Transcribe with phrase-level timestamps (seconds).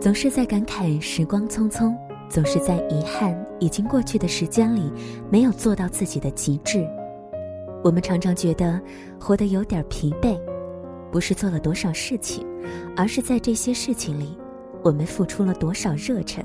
[0.00, 1.94] 总是在感慨时光匆匆，
[2.26, 4.90] 总是在遗憾已经过去的时间里
[5.30, 6.88] 没有做到自己的极致。
[7.84, 8.80] 我们常常觉得
[9.20, 10.40] 活得有点疲惫，
[11.12, 12.46] 不是做了多少事情，
[12.96, 14.38] 而是在这些事情里，
[14.82, 16.42] 我们付出了多少热忱。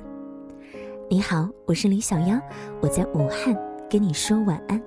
[1.10, 2.38] 你好，我是李小妖，
[2.82, 3.56] 我在武汉
[3.90, 4.82] 跟你说晚安。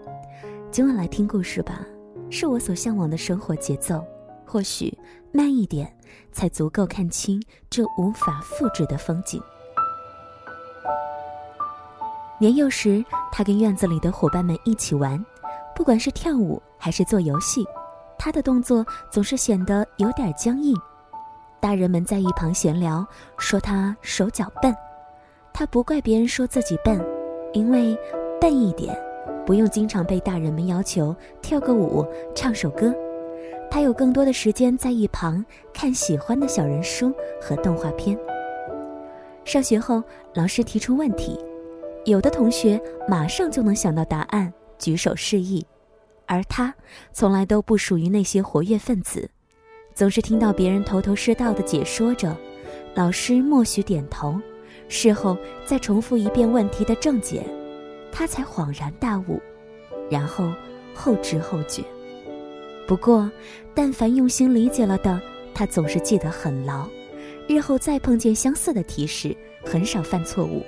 [0.71, 1.87] 今晚来听故事吧，
[2.29, 4.05] 是我所向往的生活节奏。
[4.51, 4.97] 或许
[5.33, 5.93] 慢一点，
[6.33, 9.41] 才足够看清这无法复制的风景。
[12.41, 15.25] 年幼时，他跟院子里的伙伴们一起玩，
[15.75, 17.67] 不管是跳舞还是做游戏，
[18.17, 20.75] 他的动作总是显得有点僵硬。
[21.61, 23.05] 大人们在一旁闲聊，
[23.37, 24.75] 说他手脚笨。
[25.53, 27.05] 他不怪别人说自己笨，
[27.53, 27.99] 因为
[28.41, 28.97] 笨一点，
[29.45, 32.95] 不用经常被大人们要求跳个舞、唱首歌。
[33.71, 38.19] 他有更多的时间在一旁看喜欢的小人书和动画片。
[39.45, 40.03] 上学后，
[40.35, 41.39] 老师提出问题，
[42.05, 45.67] 有的同学马上就能想到答案，举手示意，
[46.27, 46.75] 而他
[47.13, 49.29] 从来都不属于那些活跃分子，
[49.95, 52.37] 总是听到别人头头是道的解说着，
[52.95, 54.39] 老师默许点头，
[54.89, 57.43] 事后再重复一遍问题的正解，
[58.13, 59.41] 他才恍然大悟，
[60.11, 60.53] 然后
[60.95, 61.83] 后知后觉。
[62.89, 63.31] 不过，
[63.75, 65.21] 但凡用心理解了的，
[65.53, 66.89] 他总是记得很牢。
[67.47, 70.65] 日后再碰见相似的题时，很少犯错误。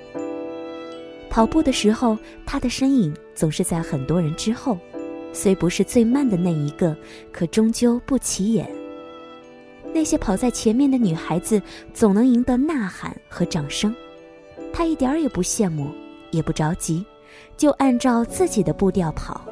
[1.31, 4.77] 跑步的时候，他的身影总是在很多人之后，
[5.33, 6.95] 虽不是最慢的那一个，
[7.31, 8.69] 可终究不起眼。
[9.91, 11.59] 那些跑在前面的女孩子
[11.91, 13.95] 总能赢得呐喊和掌声，
[14.71, 15.89] 他一点儿也不羡慕，
[16.29, 17.03] 也不着急，
[17.57, 19.43] 就按照自己的步调跑。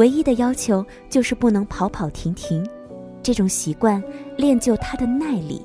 [0.00, 2.66] 唯一的要求就是不能跑跑停停，
[3.22, 4.02] 这种习惯
[4.38, 5.60] 练就他的耐力。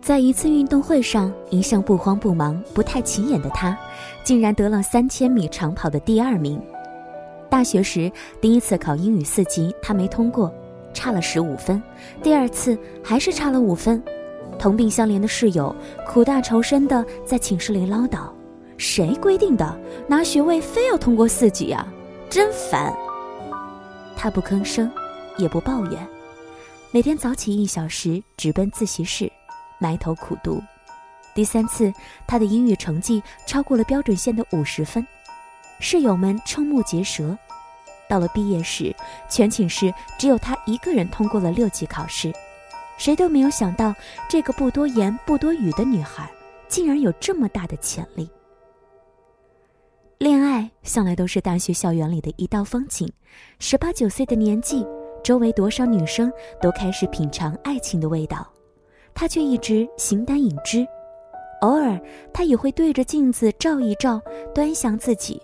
[0.00, 3.78] 在一次运动会上，一向不慌不忙、不太起眼的他，
[4.24, 6.58] 竟然得了三千米长跑的第二名。
[7.50, 10.50] 大学时第一次考英语四级，他没通过，
[10.94, 11.82] 差了十五分。
[12.22, 14.02] 第二次还是差了五分。
[14.58, 15.76] 同病相怜的室友
[16.08, 18.20] 苦大仇深地在寝室里唠叨
[18.78, 19.78] ：“谁规定的？
[20.08, 21.86] 拿学位非要通过四级呀？”
[22.30, 22.94] 真烦。
[24.16, 24.88] 他不吭声，
[25.36, 26.08] 也不抱怨，
[26.92, 29.30] 每天早起一小时直奔自习室，
[29.80, 30.62] 埋头苦读。
[31.34, 31.92] 第三次，
[32.28, 35.04] 他的英语成绩超过了标准线的五十分，
[35.80, 37.36] 室友们瞠目结舌。
[38.08, 38.94] 到了毕业时，
[39.28, 42.32] 全寝室只有他一个人通过了六级考试，
[42.96, 43.92] 谁都没有想到，
[44.28, 46.30] 这个不多言不多语的女孩，
[46.68, 48.30] 竟然有这么大的潜力。
[50.20, 53.10] 恋爱向来都是大学校园里的一道风景。
[53.58, 54.86] 十八九岁的年纪，
[55.24, 58.46] 周围多少女生都开始品尝爱情的味道，
[59.14, 60.86] 他却一直形单影只。
[61.62, 61.98] 偶尔，
[62.34, 64.20] 他也会对着镜子照一照，
[64.54, 65.40] 端详自己，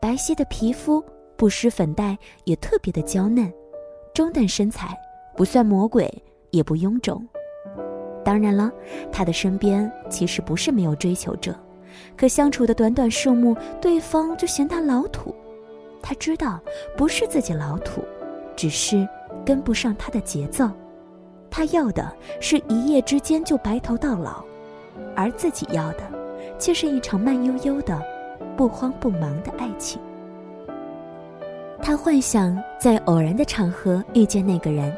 [0.00, 1.04] 白皙的皮肤，
[1.36, 3.52] 不施粉黛，也特别的娇嫩，
[4.14, 4.96] 中等身材，
[5.36, 6.08] 不算魔鬼，
[6.52, 7.20] 也不臃肿。
[8.24, 8.70] 当然了，
[9.10, 11.52] 他的身边其实不是没有追求者。
[12.16, 15.34] 可相处的短短数目，对方就嫌他老土。
[16.02, 16.60] 他知道
[16.96, 18.04] 不是自己老土，
[18.54, 19.08] 只是
[19.44, 20.70] 跟不上他的节奏。
[21.50, 22.10] 他要的
[22.40, 24.44] 是一夜之间就白头到老，
[25.14, 26.00] 而自己要的，
[26.58, 28.02] 却是一场慢悠悠的、
[28.56, 30.00] 不慌不忙的爱情。
[31.80, 34.94] 他幻想在偶然的场合遇见那个人，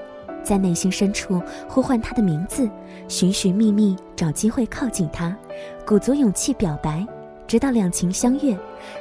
[0.46, 2.70] 在内心深处呼唤他的名字，
[3.08, 5.36] 寻寻觅觅找机会靠近他。
[5.84, 7.04] 鼓足勇气表白，
[7.48, 8.56] 直到两情相悦，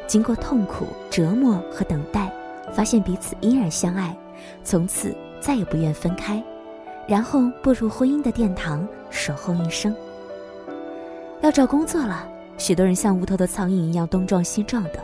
[0.08, 2.34] 经过痛苦折磨和等待，
[2.74, 4.18] 发现彼此依然相爱，
[4.64, 6.44] 从此再也不愿分开，
[7.08, 9.96] 然后步入婚姻的殿堂，守候一生。
[11.42, 15.00] 要找工作了，许多人像无头的苍蝇一样东撞西撞的，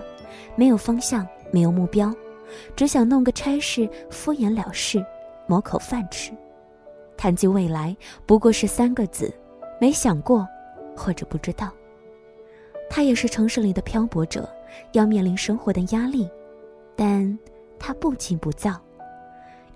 [0.56, 2.12] 没有方向，没有目标，
[2.76, 5.06] 只想弄个差事敷衍了事，
[5.52, 6.32] 谋口饭吃。
[7.18, 7.96] 谈及未来，
[8.26, 9.34] 不过是三个字：
[9.82, 10.48] 没想过。
[10.94, 11.72] 或者不知道，
[12.90, 14.48] 他也是城市里的漂泊者，
[14.92, 16.30] 要面临生活的压力，
[16.98, 17.40] 但
[17.80, 18.80] 他不急不躁，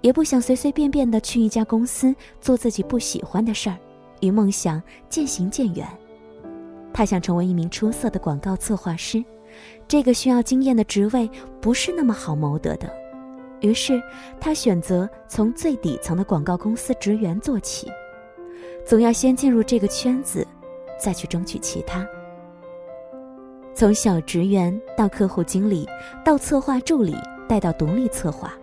[0.02, 3.78] 也不想随随便便的去一家公司做自己不喜欢的事儿，
[4.20, 5.88] 与梦想渐行渐远。
[6.94, 9.24] 他想成为一名出色的广告策划师，
[9.88, 11.30] 这个需要经验的职位
[11.62, 12.94] 不是那么好谋得的，
[13.66, 14.02] 于是
[14.40, 17.92] 他选择从最底层的广告公司职员做起，
[18.86, 20.46] 总要先进入这个圈子。
[20.98, 22.08] 再去争取其他。
[23.74, 25.86] 从小职员到客户经理，
[26.24, 27.14] 到策划助理，
[27.50, 28.54] 再到独立策划，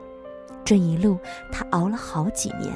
[0.64, 1.18] 这一路
[1.52, 2.74] 他熬了好几年。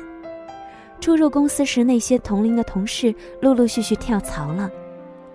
[1.01, 4.71] 初入公司时，那些同龄的同事陆陆续续跳槽了，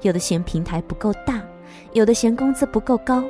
[0.01, 1.41] 有的嫌平台不够大，
[1.93, 3.23] 有的嫌工资不够高。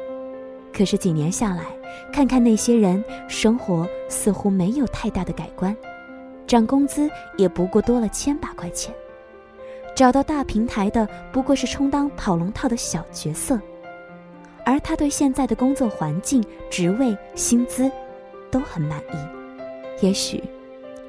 [0.74, 1.68] 可是几年下来，
[2.12, 5.76] 看看那些人，生活似乎没有太大的改观，
[6.46, 8.94] 涨工资也不过多了千把块钱。
[9.96, 13.60] 找到大平台的不过是充当跑龙套的小角色，
[14.66, 17.92] 而他对现在的工作环境、职位、薪资
[18.50, 20.06] 都很满意。
[20.06, 20.42] 也许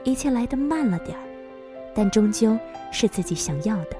[0.05, 1.23] 一切来得慢了点儿，
[1.94, 2.58] 但终究
[2.90, 3.96] 是自己想要的。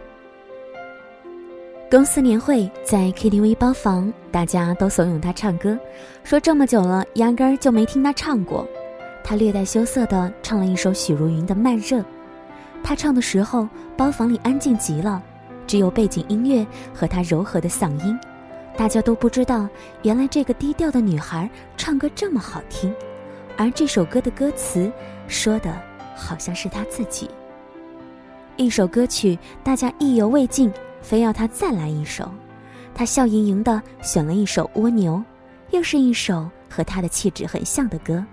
[1.93, 5.79] 公司年会在 KTV 包房，大家都怂恿他唱歌，
[6.25, 8.67] 说这么久了压根儿就没听他唱过。
[9.23, 11.99] 他略带羞涩地唱了一首许茹芸的《慢热》。
[12.83, 15.23] 他唱的时候，包房里安静极了，
[15.67, 18.19] 只有背景音乐和他柔和的嗓音。
[18.75, 19.69] 大家都不知道，
[20.01, 21.47] 原来这个低调的女孩
[21.77, 22.91] 唱歌这么好听，
[23.55, 24.91] 而这首歌的歌词
[25.29, 25.79] 说的
[26.17, 27.29] 好像是他自己。
[28.57, 30.73] 一首歌曲，大家意犹未尽。
[31.03, 32.31] 非要他再来一首，
[32.95, 35.15] 他笑盈盈的选了一首《蜗牛》，
[35.77, 38.25] 又是一首和他的气质很像的歌。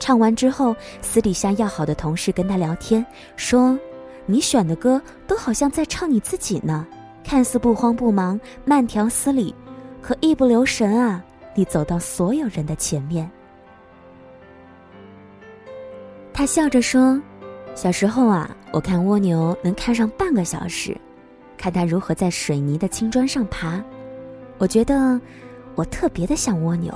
[0.00, 3.04] 唱完之后，私底下要好的同事跟他聊天，
[3.36, 3.78] 说
[4.26, 6.86] ：“你选的歌都好像在唱你自己呢，
[7.22, 9.54] 看似不慌不忙、慢条斯理，
[10.02, 11.24] 可一不留神啊，
[11.54, 13.30] 你走到所有人的前面。”
[16.34, 17.22] 他笑着说
[17.76, 20.94] ：“小时候啊，我看蜗牛能看上半个小时。”
[21.64, 23.82] 看它如何在水泥的青砖上爬，
[24.58, 25.18] 我觉得
[25.74, 26.92] 我特别的像蜗牛，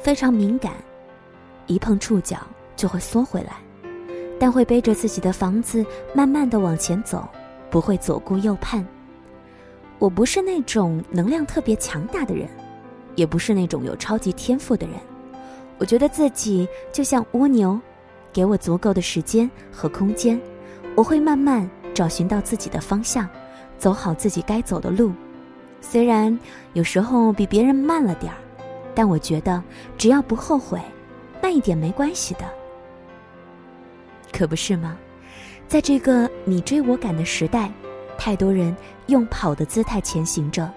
[0.00, 0.74] 非常敏感，
[1.66, 2.38] 一碰触角
[2.76, 3.56] 就会缩回来，
[4.38, 7.28] 但会背着自己的房子慢慢的往前走，
[7.68, 8.86] 不会左顾右盼。
[9.98, 12.48] 我不是那种能量特别强大的人，
[13.16, 14.94] 也不是那种有超级天赋的人。
[15.78, 17.76] 我觉得自己就像蜗牛，
[18.32, 20.40] 给我足够的时间和空间，
[20.94, 23.28] 我会慢慢找寻到自己的方向。
[23.78, 25.12] 走好自己该走的路，
[25.80, 26.36] 虽然
[26.72, 28.38] 有时候比别人慢了点儿，
[28.94, 29.62] 但我觉得
[29.96, 30.80] 只要不后悔，
[31.42, 32.40] 慢一点没关系的。
[34.32, 34.96] 可不是吗？
[35.68, 37.70] 在这个你追我赶的时代，
[38.18, 38.74] 太多人
[39.06, 40.70] 用跑的姿态前行着，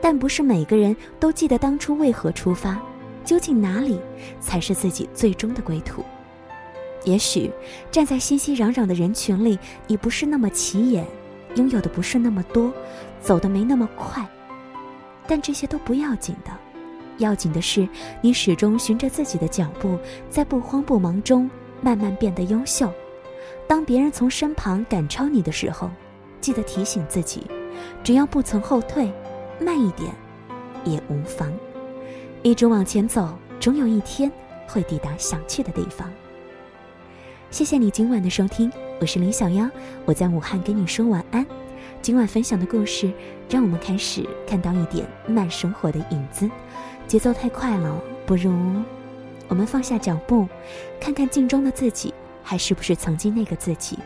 [0.00, 2.80] 但不是每个人都记得当初为何出发，
[3.24, 4.00] 究竟哪里
[4.40, 6.02] 才是自己最终的归途？
[7.04, 7.50] 也许
[7.90, 11.04] 站在熙熙攘攘的人群里，你不是那么起眼。
[11.56, 12.72] 拥有的不是那么多，
[13.20, 14.26] 走的没那么快，
[15.26, 16.50] 但这些都不要紧的，
[17.18, 17.86] 要紧的是
[18.20, 19.98] 你始终循着自己的脚步，
[20.30, 21.50] 在不慌不忙中
[21.80, 22.90] 慢慢变得优秀。
[23.66, 25.90] 当别人从身旁赶超你的时候，
[26.40, 27.46] 记得提醒自己，
[28.02, 29.12] 只要不曾后退，
[29.60, 30.10] 慢一点
[30.84, 31.52] 也无妨。
[32.42, 34.30] 一直往前走，总有一天
[34.66, 36.10] 会抵达想去的地方。
[37.50, 38.72] 谢谢你今晚的收听。
[39.00, 39.68] 我是林小妖，
[40.04, 41.44] 我在武汉跟你说晚安。
[42.00, 43.12] 今晚分享的故事，
[43.48, 46.48] 让我们开始看到一点慢生活的影子。
[47.06, 48.52] 节奏太快了，不如
[49.48, 50.46] 我们放下脚步，
[51.00, 53.98] 看看镜中的自己，还是不是曾经那个自己？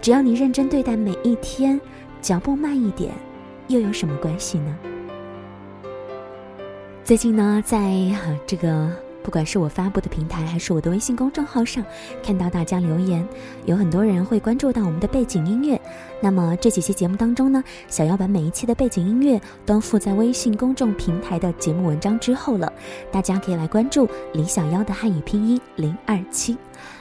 [0.00, 1.80] 只要你认真对待每一天，
[2.20, 3.12] 脚步慢一点，
[3.68, 4.76] 又有什么关系呢？
[7.04, 7.80] 最近呢，在
[8.46, 9.05] 这个。
[9.26, 11.84] 不管是我发布的平台，还是我的微信公众号上，
[12.22, 13.26] 看到大家留言，
[13.64, 15.80] 有很多人会关注到我们的背景音乐。
[16.22, 22.72] 那么这几期节目当中呢，小妖把每一期的背景音乐都附在微信公众平台的节目文章之后了，
[23.10, 26.56] 大家可以来关注李小妖的汉语拼音零二七。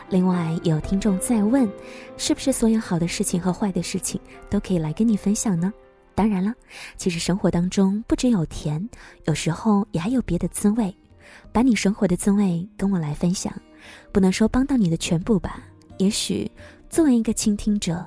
[0.10, 1.70] 另外有听众在问，
[2.18, 5.72] 是不是所有好的事情和坏的事情都可以来跟你分享呢？
[6.16, 6.52] 当然了，
[6.98, 8.90] 其实生活当中不只有甜，
[9.26, 10.92] 有时候也还有别的滋味。
[11.52, 13.54] 把你生活的滋味跟我来分享，
[14.12, 15.60] 不能说帮到你的全部吧。
[15.98, 16.50] 也许
[16.90, 18.06] 作为一个倾听者，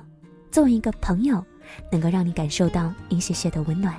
[0.51, 1.43] 作为一个朋友，
[1.91, 3.95] 能够让你感受到一些些的温暖。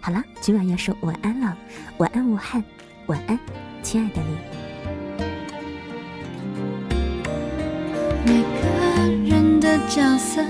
[0.00, 1.56] 好了，今晚要说晚安了，
[1.96, 2.62] 晚安武汉，
[3.06, 3.38] 晚安，
[3.82, 4.36] 亲爱的你。
[8.26, 10.44] 每个人的角色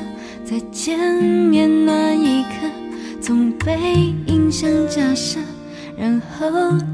[0.45, 2.71] 在见面那一刻，
[3.21, 5.39] 总被印象假设。
[5.97, 6.47] 然后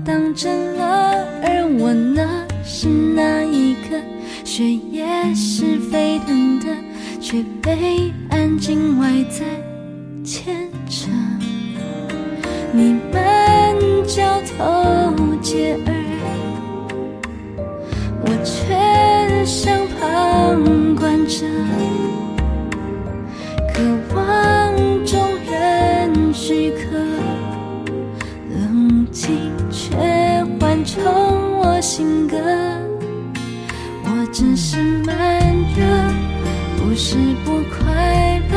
[0.05, 4.01] 当真了，而我呢，是那一个
[4.45, 6.67] 血液是沸腾的，
[7.21, 9.45] 却被安静外在
[10.23, 11.09] 牵着。
[12.73, 15.95] 你们交头接耳，
[18.23, 21.47] 我却像旁观者，
[37.13, 38.57] 是不快乐，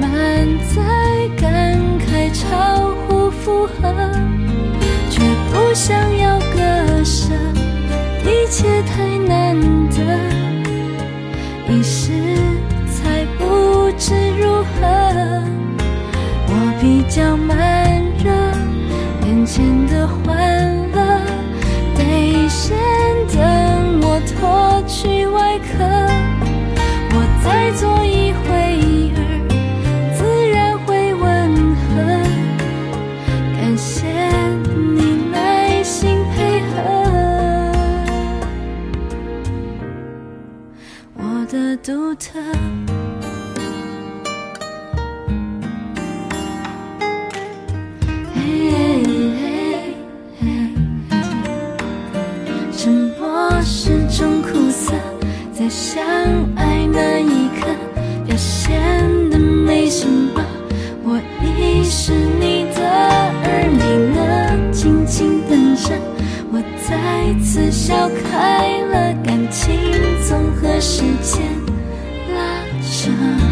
[0.00, 0.08] 满
[0.70, 0.80] 载
[1.36, 3.92] 感慨，超乎负荷，
[5.10, 5.20] 却
[5.52, 7.34] 不想要割舍，
[8.24, 10.00] 一切太难得，
[11.68, 12.12] 一时
[12.86, 15.42] 才不知如何。
[16.46, 17.69] 我比较慢。
[41.50, 42.38] 的独特。
[66.60, 69.74] 我再次笑开了，感情
[70.28, 71.40] 总和时间
[72.34, 73.49] 拉扯。